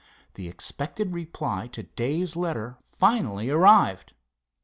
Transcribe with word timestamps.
The 0.33 0.47
expected 0.47 1.13
reply 1.13 1.67
to 1.73 1.83
Dave's 1.83 2.35
letter 2.35 2.79
finally 2.83 3.51
arrived. 3.51 4.13